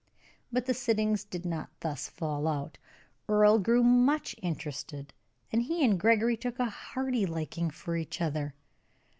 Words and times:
But 0.51 0.65
the 0.65 0.73
sittings 0.73 1.23
did 1.23 1.45
not 1.45 1.69
thus 1.81 2.09
fall 2.09 2.47
out. 2.47 2.79
Earle 3.29 3.59
grew 3.59 3.83
much 3.83 4.35
interested, 4.41 5.13
and 5.51 5.61
he 5.61 5.85
and 5.85 5.99
Gregory 5.99 6.37
took 6.37 6.57
a 6.57 6.65
hearty 6.71 7.27
liking 7.27 7.69
for 7.69 7.95
each 7.95 8.19
other. 8.19 8.55